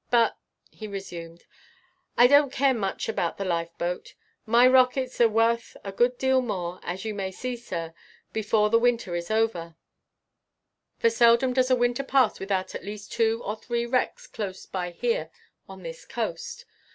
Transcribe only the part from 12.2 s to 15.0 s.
without at least two or three wrecks close by